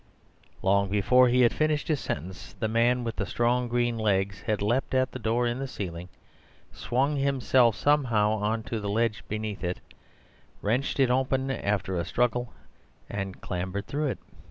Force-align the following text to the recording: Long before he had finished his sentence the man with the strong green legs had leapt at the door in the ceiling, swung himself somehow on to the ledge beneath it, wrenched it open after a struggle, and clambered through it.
Long 0.63 0.89
before 0.89 1.27
he 1.27 1.41
had 1.41 1.53
finished 1.53 1.87
his 1.87 1.99
sentence 1.99 2.53
the 2.53 2.67
man 2.67 3.03
with 3.03 3.17
the 3.17 3.25
strong 3.27 3.67
green 3.67 3.99
legs 3.99 4.41
had 4.47 4.59
leapt 4.63 4.95
at 4.95 5.11
the 5.11 5.19
door 5.19 5.45
in 5.45 5.59
the 5.59 5.67
ceiling, 5.67 6.09
swung 6.71 7.17
himself 7.17 7.75
somehow 7.75 8.31
on 8.31 8.63
to 8.63 8.79
the 8.79 8.89
ledge 8.89 9.23
beneath 9.27 9.63
it, 9.63 9.79
wrenched 10.59 10.99
it 10.99 11.11
open 11.11 11.51
after 11.51 11.99
a 11.99 12.03
struggle, 12.05 12.51
and 13.11 13.41
clambered 13.41 13.85
through 13.85 14.07
it. 14.07 14.19